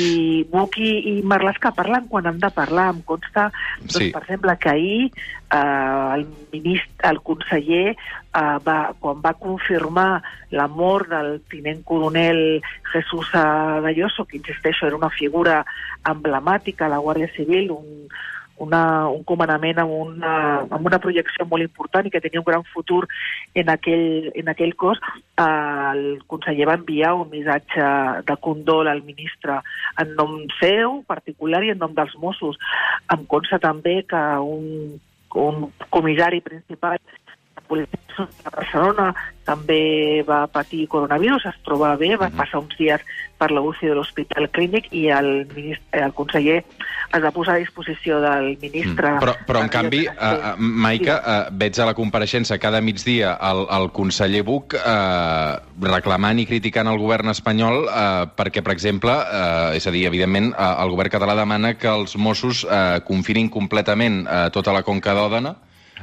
Buc 0.51 0.77
i, 0.77 0.91
i 1.09 1.21
Marlaska 1.25 1.71
parlen 1.73 2.05
quan 2.11 2.27
han 2.29 2.39
de 2.41 2.49
parlar. 2.53 2.91
Em 2.93 3.01
consta, 3.07 3.47
doncs, 3.81 3.97
Sí. 3.97 4.11
per 4.13 4.21
exemple, 4.21 4.55
que 4.61 4.69
ahir 4.69 5.05
eh, 5.09 6.09
el, 6.15 6.27
ministre, 6.51 7.09
el 7.09 7.21
conseller, 7.21 7.95
eh, 7.95 8.57
va, 8.67 8.77
quan 8.99 9.21
va 9.25 9.33
confirmar 9.33 10.21
la 10.51 10.67
mort 10.67 11.09
del 11.09 11.41
tinent 11.49 11.81
coronel 11.83 12.61
Jesús 12.91 13.31
Galloso, 13.33 14.25
que 14.25 14.37
insisteixo, 14.37 14.85
era 14.85 14.95
una 14.95 15.09
figura 15.09 15.63
emblemàtica 16.05 16.85
a 16.85 16.93
la 16.93 17.01
Guàrdia 17.01 17.31
Civil, 17.33 17.71
un, 17.71 18.07
una, 18.61 19.09
un 19.09 19.23
comandament 19.23 19.79
amb 19.81 19.93
una, 19.95 20.33
amb 20.69 20.85
una 20.85 20.99
projecció 21.01 21.45
molt 21.49 21.65
important 21.65 22.05
i 22.05 22.11
que 22.13 22.21
tenia 22.21 22.41
un 22.41 22.47
gran 22.47 22.65
futur 22.73 23.03
en 23.55 23.71
aquell, 23.73 24.29
en 24.35 24.51
aquell 24.51 24.75
cos, 24.79 25.01
el 25.41 26.21
conseller 26.29 26.67
va 26.69 26.77
enviar 26.79 27.13
un 27.17 27.31
missatge 27.31 27.87
de 28.27 28.37
condol 28.45 28.91
al 28.91 29.01
ministre 29.07 29.59
en 30.01 30.13
nom 30.19 30.37
seu 30.59 31.01
particular 31.09 31.63
i 31.63 31.73
en 31.73 31.81
nom 31.81 31.95
dels 31.97 32.13
Mossos. 32.21 32.59
Em 33.13 33.25
consta 33.29 33.59
també 33.63 34.01
que 34.09 34.23
un, 34.43 34.99
un 35.33 35.67
comissari 35.89 36.41
principal 36.45 36.99
policia 37.67 37.99
de 38.17 38.51
Barcelona 38.53 39.13
també 39.43 40.23
va 40.27 40.45
patir 40.47 40.85
coronavirus, 40.87 41.47
es 41.49 41.55
troba 41.65 41.95
bé, 41.99 42.15
va 42.15 42.29
Mhm. 42.29 42.37
passar 42.37 42.59
uns 42.59 42.77
dies 42.77 43.01
per 43.37 43.51
la 43.51 43.61
UCI 43.61 43.87
de 43.87 43.95
l'Hospital 43.95 44.49
Clínic 44.49 44.87
i 44.93 45.09
el, 45.09 45.47
ministre, 45.55 45.99
el 45.99 46.13
conseller 46.13 46.63
es 47.13 47.21
va 47.21 47.31
posar 47.31 47.55
a 47.55 47.61
disposició 47.61 48.19
del 48.21 48.57
ministre... 48.61 49.11
Mm. 49.11 49.19
Però, 49.19 49.33
però 49.45 49.61
en 49.61 49.69
canvi, 49.69 50.07
uh, 50.07 50.13
uh, 50.13 50.53
Maica, 50.57 51.17
uh, 51.19 51.51
veig 51.51 51.77
a 51.77 51.85
la 51.85 51.93
compareixença 51.93 52.57
cada 52.57 52.81
migdia 52.81 53.35
el, 53.49 53.65
el 53.69 53.89
conseller 53.91 54.43
Buch 54.47 54.73
uh, 54.73 55.59
reclamant 55.81 56.39
i 56.39 56.47
criticant 56.49 56.87
el 56.87 56.97
govern 56.97 57.29
espanyol 57.29 57.83
uh, 57.85 58.23
perquè, 58.37 58.63
per 58.63 58.73
exemple, 58.73 59.11
uh, 59.11 59.75
és 59.75 59.85
a 59.85 59.91
dir, 59.91 60.07
evidentment, 60.07 60.53
uh, 60.53 60.79
el 60.85 60.89
govern 60.95 61.13
català 61.13 61.35
demana 61.35 61.75
que 61.77 61.91
els 61.91 62.15
Mossos 62.17 62.63
uh, 62.63 62.97
confinin 63.05 63.51
completament 63.53 64.23
uh, 64.25 64.47
tota 64.53 64.73
la 64.73 64.81
Conca 64.87 65.13
d'Òdena, 65.13 65.55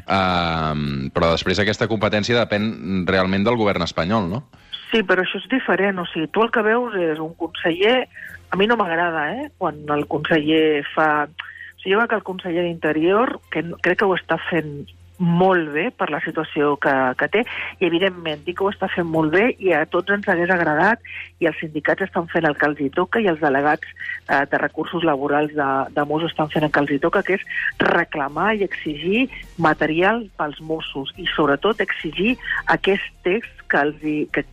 uh, 0.05 0.75
però 1.15 1.33
després 1.35 1.61
aquesta 1.63 1.89
competència 1.91 2.39
depèn 2.39 3.05
realment 3.09 3.47
del 3.47 3.59
govern 3.61 3.87
espanyol, 3.87 4.29
no? 4.31 4.45
Sí, 4.91 5.05
però 5.07 5.23
això 5.23 5.39
és 5.39 5.49
diferent. 5.51 6.01
O 6.03 6.07
sigui, 6.11 6.29
tu 6.35 6.43
el 6.45 6.51
que 6.55 6.67
veus 6.67 6.97
és 6.99 7.23
un 7.23 7.35
conseller... 7.39 8.05
A 8.51 8.57
mi 8.59 8.67
no 8.67 8.75
m'agrada, 8.75 9.29
eh?, 9.39 9.51
quan 9.63 9.85
el 9.95 10.09
conseller 10.11 10.83
fa... 10.91 11.29
O 11.31 11.83
sigui, 11.83 11.95
jo 11.95 12.01
crec 12.01 12.11
que 12.11 12.19
el 12.19 12.27
conseller 12.27 12.65
d'Interior, 12.67 13.37
que 13.55 13.63
crec 13.85 14.01
que 14.01 14.09
ho 14.09 14.17
està 14.17 14.41
fent 14.49 14.81
molt 15.21 15.69
bé 15.75 15.91
per 15.93 16.09
la 16.11 16.21
situació 16.25 16.75
que, 16.81 16.93
que 17.21 17.29
té 17.29 17.43
i 17.79 17.87
evidentment 17.87 18.41
dic 18.47 18.59
que 18.59 18.65
ho 18.65 18.71
està 18.73 18.89
fent 18.89 19.07
molt 19.07 19.35
bé 19.35 19.51
i 19.61 19.75
a 19.77 19.85
tots 19.93 20.13
ens 20.17 20.27
hagués 20.33 20.51
agradat 20.51 21.05
i 21.41 21.49
els 21.51 21.61
sindicats 21.61 22.07
estan 22.09 22.29
fent 22.33 22.49
el 22.49 22.57
que 22.57 22.67
els 22.71 22.81
hi 22.81 22.89
toca 22.97 23.21
i 23.21 23.29
els 23.31 23.41
delegats 23.45 23.87
eh, 23.93 24.43
de 24.51 24.63
recursos 24.63 25.05
laborals 25.05 25.53
de, 25.57 25.71
de 25.95 26.07
Mossos 26.09 26.33
estan 26.33 26.51
fent 26.53 26.67
el 26.67 26.73
que 26.73 26.83
els 26.85 26.95
hi 26.97 27.01
toca, 27.05 27.23
que 27.23 27.37
és 27.37 27.47
reclamar 27.85 28.55
i 28.57 28.65
exigir 28.65 29.29
material 29.61 30.25
pels 30.41 30.61
Mossos 30.65 31.13
i 31.21 31.29
sobretot 31.37 31.85
exigir 31.85 32.37
aquest 32.73 33.13
text 33.27 33.60
que, 33.71 33.81
els 33.87 34.03
hi, 34.05 34.17
que, 34.35 34.45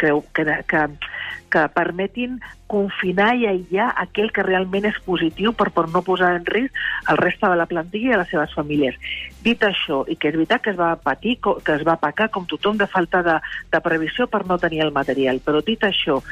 que, 0.00 0.12
que, 0.34 0.46
que, 0.68 0.82
que 1.52 1.64
permetin 1.76 2.38
confinar 2.72 3.34
i 3.36 3.44
aïllar 3.50 3.90
aquell 4.00 4.32
que 4.32 4.44
realment 4.46 4.88
és 4.88 5.00
positiu 5.04 5.52
per, 5.56 5.68
per 5.76 5.84
no 5.92 6.00
posar 6.06 6.32
en 6.38 6.46
risc 6.48 6.78
el 7.12 7.20
reste 7.20 7.50
de 7.50 7.58
la 7.60 7.68
plantilla 7.68 8.14
i 8.14 8.20
les 8.22 8.32
seves 8.32 8.54
famílies. 8.56 8.96
Dit 9.44 9.62
això, 9.68 10.02
i 10.08 10.16
que 10.16 10.32
és 10.32 10.38
veritat 10.38 10.64
que 10.64 10.72
es 10.72 10.80
va 10.80 10.94
patir, 10.96 11.36
que 11.42 11.76
es 11.76 11.84
va 11.88 11.98
pacar 12.00 12.30
com 12.32 12.48
tothom 12.48 12.80
de 12.80 12.88
falta 12.88 13.22
de, 13.26 13.36
de 13.72 13.84
previsió 13.84 14.28
per 14.32 14.46
no 14.48 14.60
tenir 14.62 14.80
el 14.86 14.96
material, 14.96 15.42
però 15.44 15.60
dit 15.66 15.84
això, 15.84 16.22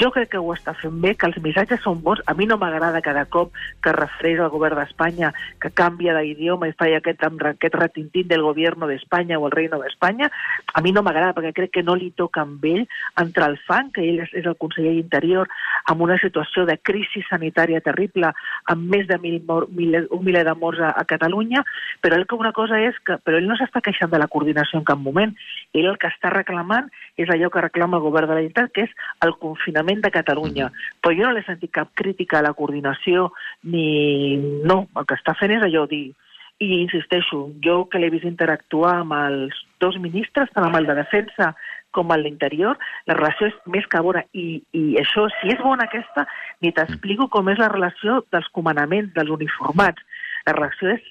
jo 0.00 0.10
crec 0.10 0.30
que 0.32 0.40
ho 0.42 0.50
està 0.54 0.74
fent 0.78 0.96
bé, 1.02 1.14
que 1.14 1.28
els 1.28 1.36
missatges 1.42 1.82
són 1.84 2.00
bons. 2.02 2.22
A 2.26 2.34
mi 2.34 2.48
no 2.50 2.56
m'agrada 2.58 3.02
cada 3.04 3.24
cop 3.30 3.52
que 3.84 3.92
refereix 3.94 4.40
al 4.42 4.50
govern 4.50 4.78
d'Espanya, 4.80 5.32
que 5.62 5.70
canvia 5.70 6.16
d'idioma 6.18 6.68
i 6.68 6.74
fa 6.74 6.88
aquest, 6.90 7.22
aquest 7.22 7.76
retintín 7.78 8.28
del 8.28 8.42
govern 8.42 8.86
d'Espanya 8.88 9.38
o 9.38 9.46
el 9.46 9.54
reino 9.54 9.78
d'Espanya. 9.82 10.30
A 10.74 10.82
mi 10.82 10.92
no 10.92 11.04
m'agrada 11.06 11.34
perquè 11.36 11.52
crec 11.54 11.74
que 11.78 11.84
no 11.86 11.94
li 11.94 12.10
toca 12.16 12.42
amb 12.42 12.64
ell 12.64 12.84
entrar 13.20 13.50
al 13.50 13.58
fang, 13.68 13.92
que 13.94 14.02
ell 14.02 14.24
és, 14.24 14.34
el 14.44 14.58
conseller 14.58 14.96
d'Interior, 14.96 15.48
amb 15.90 16.02
una 16.02 16.18
situació 16.18 16.66
de 16.66 16.78
crisi 16.82 17.22
sanitària 17.28 17.80
terrible, 17.84 18.32
amb 18.70 18.90
més 18.90 19.06
de 19.06 19.18
mil, 19.22 19.40
mil, 19.70 20.00
un 20.10 20.24
miler 20.26 20.44
de 20.44 20.56
morts 20.58 20.82
a, 20.82 20.90
a 20.90 21.06
Catalunya, 21.08 21.62
però 22.02 22.18
ell 22.18 22.26
que 22.26 22.38
una 22.38 22.52
cosa 22.52 22.80
és 22.82 22.98
que... 23.06 23.18
Però 23.24 23.38
ell 23.38 23.46
no 23.48 23.56
s'està 23.56 23.80
queixant 23.80 24.10
de 24.12 24.18
la 24.20 24.28
coordinació 24.28 24.80
en 24.80 24.84
cap 24.84 24.98
moment. 25.00 25.32
Ell 25.72 25.86
el 25.88 25.96
que 26.02 26.10
està 26.10 26.32
reclamant 26.34 26.90
és 27.16 27.30
allò 27.30 27.48
que 27.50 27.62
reclama 27.62 27.96
el 27.96 28.04
govern 28.04 28.28
de 28.28 28.34
la 28.34 28.42
Generalitat, 28.42 28.72
que 28.74 28.84
és 28.88 28.92
el 29.24 29.36
confinament 29.40 29.83
Parlament 29.84 30.02
de 30.02 30.10
Catalunya. 30.10 30.70
Però 31.02 31.14
jo 31.14 31.26
no 31.28 31.34
l'he 31.36 31.44
sentit 31.44 31.70
cap 31.72 31.90
crítica 31.94 32.38
a 32.38 32.42
la 32.42 32.54
coordinació, 32.54 33.32
ni... 33.64 34.36
No, 34.64 34.86
el 34.96 35.06
que 35.06 35.16
està 35.18 35.34
fent 35.36 35.52
és 35.52 35.62
allò 35.62 35.86
dir... 35.86 36.14
I 36.62 36.68
insisteixo, 36.84 37.50
jo 37.60 37.88
que 37.90 37.98
l'he 37.98 38.12
vist 38.14 38.24
interactuar 38.24 39.00
amb 39.00 39.12
els 39.16 39.56
dos 39.82 39.96
ministres, 39.98 40.48
tant 40.54 40.62
amb 40.64 40.78
el 40.78 40.86
de 40.86 40.94
Defensa 40.94 41.48
com 41.90 42.12
el 42.14 42.22
d'Interior, 42.22 42.78
la 43.10 43.16
relació 43.18 43.48
és 43.50 43.56
més 43.66 43.88
que 43.90 44.00
bona. 44.00 44.22
I, 44.32 44.62
I 44.70 44.82
això, 45.02 45.26
si 45.40 45.50
és 45.50 45.58
bona 45.58 45.88
aquesta, 45.88 46.24
ni 46.62 46.70
t'explico 46.72 47.26
com 47.28 47.50
és 47.50 47.58
la 47.58 47.72
relació 47.72 48.20
dels 48.30 48.46
comandaments, 48.54 49.10
dels 49.18 49.34
uniformats. 49.34 50.06
La 50.46 50.54
relació 50.54 50.94
és 50.94 51.02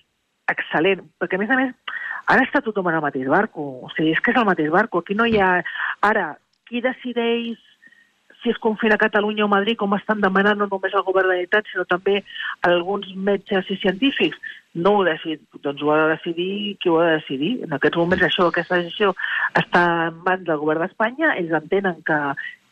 excel·lent, 0.56 1.04
perquè 1.20 1.36
a 1.36 1.44
més 1.44 1.52
a 1.52 1.60
més, 1.60 2.00
ara 2.32 2.48
està 2.48 2.64
tothom 2.64 2.88
en 2.88 3.02
el 3.02 3.06
mateix 3.06 3.28
barco, 3.28 3.68
o 3.84 3.92
sigui, 3.98 4.16
és 4.16 4.24
que 4.24 4.32
és 4.32 4.40
el 4.40 4.48
mateix 4.48 4.72
barco, 4.72 5.04
aquí 5.04 5.20
no 5.20 5.28
hi 5.28 5.44
ha... 5.44 5.58
Ara, 6.08 6.32
qui 6.72 6.80
decideix 6.82 7.60
si 8.44 8.52
es 8.52 8.60
confina 8.60 9.00
Catalunya 9.02 9.46
o 9.46 9.52
Madrid, 9.52 9.78
com 9.80 9.96
estan 9.98 10.22
demanant 10.22 10.60
no 10.60 10.68
només 10.72 10.94
el 10.94 11.06
govern 11.08 11.30
de 11.30 11.34
la 11.34 11.40
Generalitat, 11.40 11.72
sinó 11.72 11.88
també 11.90 12.20
alguns 12.68 13.10
metges 13.16 13.72
i 13.72 13.80
científics, 13.82 14.38
no 14.74 14.98
ho 14.98 15.04
decid, 15.06 15.42
doncs 15.62 15.82
ho 15.84 15.92
ha 15.94 16.00
de 16.02 16.10
decidir 16.16 16.78
qui 16.82 16.90
ho 16.90 16.98
ha 17.00 17.12
de 17.12 17.18
decidir. 17.20 17.52
En 17.66 17.76
aquests 17.78 18.00
moments 18.00 18.26
això, 18.26 18.48
aquesta 18.50 18.80
decisió 18.82 19.14
està 19.60 19.84
en 20.10 20.20
mans 20.26 20.46
del 20.48 20.60
govern 20.62 20.82
d'Espanya, 20.82 21.36
ells 21.38 21.54
entenen 21.60 22.02
que, 22.08 22.18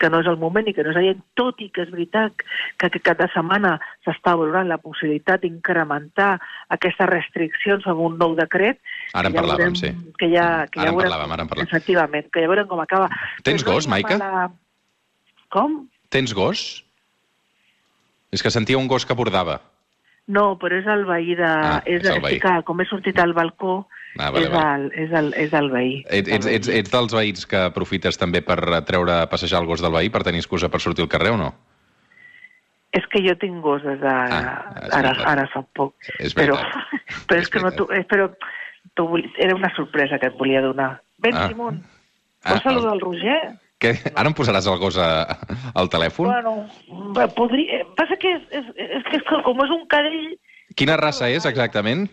que 0.02 0.10
no 0.10 0.24
és 0.24 0.30
el 0.32 0.40
moment 0.42 0.66
i 0.66 0.74
que 0.74 0.86
no 0.86 0.96
és 0.96 0.98
allà, 0.98 1.14
tot 1.38 1.62
i 1.62 1.70
que 1.74 1.86
és 1.86 1.92
veritat 1.94 2.42
que 2.42 2.90
aquest 2.90 3.06
cap 3.06 3.22
de 3.22 3.30
setmana 3.36 3.76
s'està 4.08 4.34
valorant 4.34 4.72
la 4.72 4.80
possibilitat 4.82 5.46
d'incrementar 5.46 6.32
aquestes 6.74 7.12
restriccions 7.12 7.86
amb 7.86 8.02
un 8.08 8.18
nou 8.22 8.34
decret. 8.40 8.82
Ara 9.14 9.30
en 9.30 9.38
ja 9.38 9.44
parlàvem, 9.44 9.78
sí. 9.78 9.94
Que 10.18 10.32
ja, 10.34 10.48
que 10.74 10.82
ara 10.82 10.90
ja 10.90 10.96
en 10.96 11.04
parlàvem, 11.04 11.38
ara 11.38 11.46
en 11.46 11.54
parlàvem. 11.54 11.70
Efectivament, 11.70 12.34
que 12.34 12.42
ja 12.42 12.50
veurem 12.50 12.72
com 12.72 12.82
acaba. 12.82 13.14
Tens 13.46 13.68
gos, 13.68 13.90
Maica? 13.92 14.18
Com? 15.52 15.84
Tens 16.12 16.34
gos? 16.36 16.84
És 18.32 18.44
que 18.44 18.52
sentia 18.54 18.80
un 18.80 18.88
gos 18.88 19.06
que 19.06 19.18
bordava. 19.18 19.60
No, 20.32 20.54
però 20.62 20.78
és 20.80 20.88
el 20.88 21.04
veí 21.08 21.34
de... 21.36 21.48
Ah, 21.48 21.82
és 21.90 22.06
el 22.08 22.22
veí. 22.24 22.38
Que, 22.40 22.54
com 22.68 22.80
he 22.80 22.86
sortit 22.88 23.18
al 23.20 23.34
balcó, 23.36 23.82
ah, 24.18 24.30
vale, 24.30 24.46
és, 24.46 24.52
vale. 24.54 24.86
El, 24.86 24.86
és, 25.04 25.16
el, 25.18 25.32
és 25.44 25.56
el 25.58 25.68
veí. 25.74 25.98
Et, 26.08 26.30
ets, 26.38 26.48
ets, 26.48 26.72
ets 26.72 26.94
dels 26.94 27.16
veïns 27.18 27.50
que 27.50 27.66
aprofites 27.72 28.20
també 28.22 28.44
per 28.46 28.60
treure 28.88 29.18
a 29.18 29.28
passejar 29.32 29.64
el 29.64 29.68
gos 29.68 29.84
del 29.84 29.96
veí 29.98 30.12
per 30.14 30.24
tenir 30.28 30.44
excusa 30.44 30.72
per 30.72 30.80
sortir 30.84 31.04
al 31.04 31.12
carrer 31.12 31.34
o 31.36 31.42
no? 31.42 31.52
És 32.96 33.08
que 33.12 33.24
jo 33.24 33.36
tinc 33.40 33.60
gos 33.64 33.84
des 33.88 34.00
de... 34.00 34.12
Ah, 34.12 34.72
ara, 35.00 35.16
ara 35.34 35.48
fa 35.52 35.64
poc. 35.76 35.96
És 36.20 36.36
però, 36.38 36.58
veritat. 36.60 37.26
però 37.28 37.40
és, 37.42 37.48
és 37.48 37.52
que 37.52 37.64
no... 37.66 37.74
Tu, 37.76 37.88
però 38.12 38.30
tu, 38.96 39.08
era 39.36 39.56
una 39.58 39.72
sorpresa 39.76 40.20
que 40.20 40.32
et 40.32 40.40
volia 40.40 40.64
donar. 40.64 40.94
Ben, 41.24 41.36
ah. 41.36 41.50
Simon, 41.50 41.82
vols 42.46 42.62
ah, 42.62 42.64
saludar 42.64 42.96
el 42.96 43.04
Roger? 43.04 43.40
Que, 43.82 43.96
ara 44.14 44.30
em 44.30 44.36
posaràs 44.38 44.68
el 44.70 44.78
gos 44.82 44.98
a, 45.02 45.10
al 45.74 45.90
telèfon? 45.90 46.30
Bueno, 46.30 47.26
podria... 47.38 47.82
Passa 47.98 48.18
que 48.22 48.36
és, 48.38 48.44
és, 48.62 48.72
és 49.02 49.08
que 49.10 49.22
com 49.48 49.64
és 49.66 49.74
un 49.74 49.86
cadell... 49.90 50.34
Quina 50.78 51.00
raça 51.02 51.32
és, 51.34 51.48
exactament? 51.50 52.06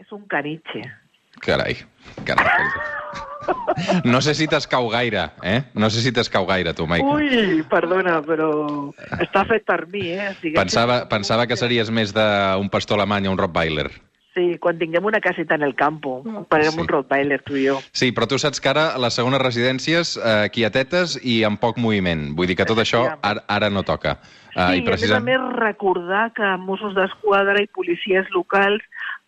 És 0.00 0.12
un 0.12 0.26
caniche. 0.30 0.84
Carai, 1.40 1.78
carai. 2.28 2.68
No 4.04 4.20
sé 4.20 4.34
si 4.36 4.46
t'escau 4.50 4.90
gaire, 4.92 5.24
eh? 5.42 5.62
No 5.74 5.88
sé 5.90 6.02
si 6.04 6.12
t'escau 6.12 6.44
gaire, 6.46 6.74
tu, 6.76 6.84
Maica. 6.86 7.16
Ui, 7.16 7.62
perdona, 7.70 8.18
però 8.26 8.50
està 9.16 9.46
fet 9.48 9.64
per 9.66 9.86
mi, 9.90 10.04
eh? 10.12 10.34
pensava, 10.54 11.00
pensava 11.10 11.48
que 11.48 11.58
series 11.58 11.90
més 11.90 12.12
d'un 12.14 12.68
pastor 12.72 13.00
alemany 13.00 13.26
o 13.26 13.34
un 13.34 13.40
Rottweiler. 13.40 13.88
Sí, 14.30 14.58
quan 14.62 14.78
tinguem 14.78 15.06
una 15.08 15.18
caseta 15.20 15.56
en 15.58 15.64
el 15.66 15.72
campo, 15.74 16.20
farem 16.52 16.70
sí. 16.70 16.80
un 16.84 16.88
Rottweiler, 16.88 17.40
tu 17.42 17.56
i 17.58 17.64
jo. 17.66 17.80
Sí, 17.90 18.12
però 18.14 18.28
tu 18.30 18.38
saps 18.38 18.62
que 18.62 18.70
ara 18.70 18.84
les 19.02 19.16
segones 19.18 19.42
residències 19.42 20.14
eh, 20.16 20.50
quietetes 20.54 21.16
i 21.26 21.40
amb 21.48 21.58
poc 21.58 21.80
moviment. 21.82 22.28
Vull 22.38 22.52
dir 22.52 22.56
que 22.60 22.68
tot 22.68 22.78
això 22.78 23.02
ara, 23.26 23.42
ara 23.50 23.72
no 23.74 23.82
toca. 23.82 24.20
Uh, 24.50 24.72
sí, 24.72 24.80
i, 24.80 24.84
precisament... 24.86 25.28
i 25.28 25.36
a 25.36 25.40
més 25.40 25.40
a 25.40 25.48
més 25.48 25.60
recordar 25.60 26.24
que 26.36 26.50
Mossos 26.62 26.96
d'Esquadra 26.96 27.62
i 27.62 27.70
policies 27.70 28.30
locals 28.34 28.84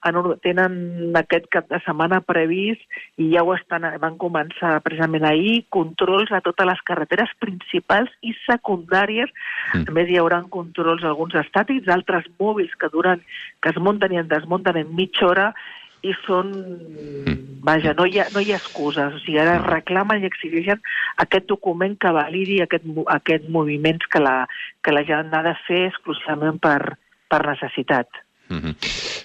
en, 0.09 0.19
tenen 0.43 1.17
aquest 1.19 1.47
cap 1.55 1.69
de 1.71 1.79
setmana 1.85 2.21
previst 2.26 2.83
i 3.23 3.29
ja 3.35 3.45
ho 3.47 3.52
estan, 3.55 3.87
van 4.02 4.19
començar 4.21 4.75
precisament 4.85 5.26
ahir, 5.29 5.62
controls 5.75 6.33
a 6.33 6.43
totes 6.45 6.69
les 6.69 6.83
carreteres 6.88 7.31
principals 7.43 8.11
i 8.23 8.35
secundàries. 8.47 9.31
Mm. 9.75 9.87
A 9.87 9.97
més, 9.99 10.11
hi 10.11 10.19
haurà 10.21 10.43
controls 10.50 11.05
alguns 11.07 11.37
estàtics, 11.45 11.91
altres 11.93 12.26
mòbils 12.41 12.75
que 12.81 12.91
duren, 12.93 13.23
que 13.62 13.71
es 13.73 13.79
munten 13.79 14.14
i 14.14 14.23
es 14.23 14.31
desmunten 14.31 14.81
en 14.81 14.91
mitja 14.97 15.29
hora 15.31 15.52
i 16.03 16.15
són... 16.27 16.53
Vaja, 17.63 17.93
no 17.95 18.09
hi, 18.11 18.19
ha, 18.19 18.27
no 18.35 18.43
hi 18.43 18.51
ha 18.51 18.59
excuses. 18.59 19.15
O 19.15 19.21
sigui, 19.23 19.39
ara 19.39 19.61
reclamen 19.63 20.25
i 20.25 20.27
exigeixen 20.27 20.83
aquest 21.23 21.47
document 21.51 21.95
que 22.03 22.11
validi 22.15 22.59
aquest, 22.65 22.89
aquest 23.15 23.47
moviments 23.55 24.09
que 24.11 24.23
la, 24.23 24.35
que 24.83 24.95
la 24.95 25.05
gent 25.07 25.31
ha 25.31 25.45
de 25.47 25.55
fer 25.69 25.85
exclusivament 25.93 26.59
per, 26.63 26.99
per 27.31 27.43
necessitat. 27.47 28.11
Mm 28.53 28.59
-hmm. 28.59 28.75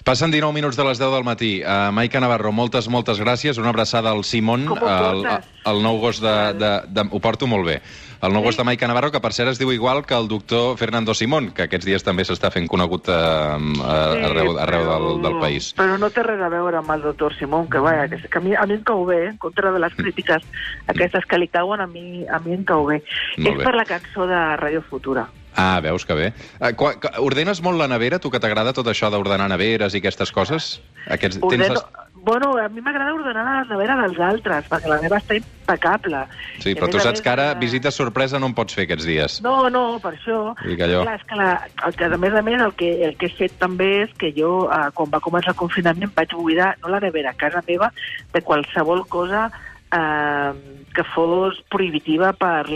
Passen 0.04 0.30
19 0.30 0.54
minuts 0.54 0.76
de 0.76 0.84
les 0.84 0.98
10 0.98 1.10
del 1.12 1.24
matí. 1.24 1.60
Uh, 1.60 1.92
Maica 1.92 2.20
Navarro, 2.20 2.52
moltes, 2.52 2.88
moltes 2.88 3.20
gràcies. 3.20 3.58
Una 3.58 3.68
abraçada 3.68 4.10
al 4.10 4.24
Simon, 4.24 4.64
el, 4.70 5.26
el 5.66 5.82
nou 5.82 5.98
gos 5.98 6.20
de, 6.20 6.36
de, 6.54 6.70
de... 6.86 7.08
Ho 7.10 7.20
porto 7.20 7.46
molt 7.46 7.66
bé. 7.66 7.82
El 8.18 8.32
nou 8.34 8.42
gos 8.42 8.56
de 8.58 8.64
Maica 8.66 8.88
Navarro, 8.90 9.12
que 9.14 9.20
per 9.22 9.30
cert 9.30 9.52
es 9.52 9.60
diu 9.60 9.70
igual 9.70 10.00
que 10.02 10.16
el 10.16 10.26
doctor 10.26 10.76
Fernando 10.78 11.14
Simón, 11.14 11.52
que 11.54 11.68
aquests 11.68 11.86
dies 11.86 12.02
també 12.02 12.24
s'està 12.26 12.50
fent 12.50 12.66
conegut 12.66 13.06
uh, 13.14 13.54
sí, 13.62 14.24
arreu, 14.26 14.56
arreu 14.58 14.88
del, 14.88 15.06
del 15.22 15.38
país. 15.38 15.70
Però 15.78 15.94
no 16.02 16.10
té 16.10 16.24
res 16.26 16.42
a 16.42 16.50
veure 16.50 16.80
amb 16.80 16.90
el 16.96 17.04
doctor 17.06 17.36
Simón, 17.38 17.68
que 17.70 17.78
vaja, 17.84 18.08
que, 18.10 18.18
que 18.26 18.40
a, 18.40 18.42
mi, 18.42 18.56
a 18.58 18.66
mi 18.66 18.74
em 18.74 18.82
cau 18.82 19.04
bé, 19.06 19.20
en 19.30 19.38
contra 19.38 19.70
de 19.70 19.82
les 19.84 19.94
crítiques 19.94 20.42
aquestes 20.90 21.30
que 21.30 21.38
li 21.38 21.46
cauen, 21.46 21.84
a 21.84 21.86
mi, 21.86 22.24
a 22.26 22.42
mi 22.42 22.58
em 22.58 22.66
cau 22.66 22.88
bé. 22.90 23.04
Molt 23.38 23.52
És 23.52 23.60
bé. 23.60 23.68
per 23.70 23.76
la 23.78 23.86
cançó 23.86 24.26
de 24.26 24.42
Ràdio 24.64 24.82
Futura. 24.90 25.28
Ah, 25.58 25.78
veus 25.82 26.04
que 26.06 26.14
bé. 26.18 26.32
Uh, 26.58 26.74
ordenes 27.22 27.62
molt 27.62 27.78
la 27.78 27.88
nevera, 27.90 28.18
tu 28.18 28.34
que 28.34 28.42
t'agrada 28.42 28.74
tot 28.74 28.90
això 28.90 29.10
d'ordenar 29.14 29.46
neveres 29.50 29.94
i 29.94 30.02
aquestes 30.02 30.34
coses? 30.34 30.76
Aquests, 31.06 31.38
Ordeno... 31.38 31.70
tens 31.70 31.78
les... 31.78 32.07
Bueno, 32.28 32.58
a 32.58 32.68
mi 32.68 32.82
m'agrada 32.84 33.14
ordenar 33.16 33.42
la 33.46 33.64
nevera 33.64 33.94
dels 34.02 34.18
altres, 34.20 34.66
perquè 34.68 34.90
la 34.90 34.98
meva 35.00 35.16
està 35.16 35.38
impecable. 35.38 36.18
Sí, 36.60 36.74
però 36.76 36.90
tu 36.92 37.00
saps 37.00 37.22
que 37.24 37.30
ara 37.32 37.46
la... 37.54 37.56
visita 37.56 37.88
sorpresa 37.88 38.36
no 38.36 38.50
en 38.50 38.56
pots 38.58 38.76
fer 38.76 38.84
aquests 38.84 39.06
dies. 39.08 39.36
No, 39.46 39.54
no, 39.72 39.84
per 40.02 40.12
això. 40.12 40.52
I 40.68 40.76
que 40.76 40.84
allò... 40.84 41.00
Clar, 41.06 41.14
és 41.16 41.24
que, 41.30 41.38
la, 41.40 41.48
el 41.88 41.96
que, 41.96 42.10
a 42.12 42.20
més 42.20 42.36
a 42.36 42.44
més, 42.44 42.60
el 42.66 42.76
que, 42.76 42.90
el 43.08 43.16
que 43.16 43.30
he 43.30 43.36
fet 43.38 43.56
també 43.62 43.88
és 44.02 44.12
que 44.20 44.34
jo, 44.36 44.52
eh, 44.68 44.90
quan 44.98 45.08
va 45.14 45.22
començar 45.24 45.54
el 45.54 45.60
confinament, 45.62 46.12
vaig 46.20 46.36
buidar, 46.36 46.74
no 46.82 46.92
la 46.92 47.00
nevera, 47.06 47.32
casa 47.40 47.64
meva, 47.64 47.88
de 48.36 48.44
qualsevol 48.44 49.06
cosa 49.08 49.48
eh, 49.48 50.52
que 50.92 51.08
fos 51.14 51.64
prohibitiva 51.72 52.34
per, 52.36 52.66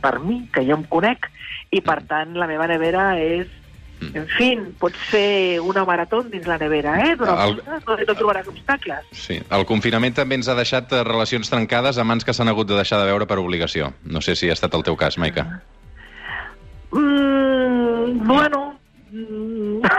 per 0.00 0.16
mi, 0.24 0.46
que 0.48 0.64
jo 0.64 0.80
em 0.80 0.88
conec, 0.88 1.28
i 1.76 1.84
per 1.84 2.00
tant 2.08 2.32
la 2.40 2.48
meva 2.48 2.72
nevera 2.72 3.10
és 3.20 3.44
mm. 3.52 3.67
Mm. 4.00 4.14
En 4.14 4.26
fi, 4.30 4.48
pots 4.78 4.98
fer 5.10 5.58
una 5.58 5.82
marató 5.86 6.20
dins 6.22 6.46
la 6.46 6.58
nevera, 6.60 6.94
eh? 7.02 7.16
Durant 7.18 7.40
el... 7.42 7.56
no, 7.66 7.96
no 7.98 8.14
trobaràs 8.14 8.46
obstacles. 8.50 9.08
Sí. 9.10 9.40
El 9.50 9.66
confinament 9.66 10.14
també 10.14 10.38
ens 10.38 10.48
ha 10.48 10.54
deixat 10.58 10.92
eh, 10.94 11.02
relacions 11.06 11.50
trencades 11.50 11.98
a 11.98 12.06
mans 12.06 12.26
que 12.26 12.34
s'han 12.36 12.50
hagut 12.52 12.70
de 12.70 12.78
deixar 12.78 13.00
de 13.02 13.08
veure 13.10 13.26
per 13.26 13.40
obligació. 13.42 13.92
No 14.04 14.22
sé 14.22 14.36
si 14.38 14.50
ha 14.50 14.56
estat 14.56 14.74
el 14.78 14.86
teu 14.86 14.96
cas, 14.98 15.18
Maica. 15.18 15.46
Mm, 16.92 18.26
bueno... 18.28 18.78
Mm. 19.10 19.82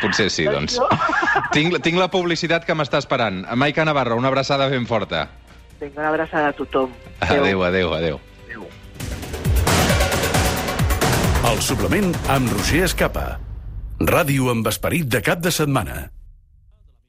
Potser 0.00 0.30
sí, 0.32 0.44
doncs. 0.48 0.80
tinc, 1.54 1.76
tinc 1.84 2.00
la 2.00 2.08
publicitat 2.12 2.64
que 2.66 2.74
m'està 2.74 2.98
esperant. 3.02 3.44
Maica 3.58 3.84
Navarro, 3.86 4.16
una 4.18 4.32
abraçada 4.32 4.68
ben 4.72 4.88
forta. 4.88 5.26
Tinc 5.80 5.92
una 5.98 6.08
abraçada 6.08 6.50
a 6.50 6.56
tothom. 6.56 6.90
Adéu, 7.20 7.44
adéu, 7.44 7.64
adéu. 7.68 7.94
adéu. 8.00 8.35
El 11.46 11.60
suplement 11.62 12.08
amb 12.34 12.50
Roger 12.50 12.80
Escapa. 12.88 13.24
Ràdio 14.02 14.48
amb 14.50 14.66
esperit 14.66 15.06
de 15.14 15.20
cap 15.22 15.38
de 15.44 15.52
setmana. 15.54 16.15